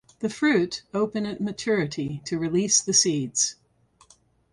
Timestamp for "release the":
2.39-2.91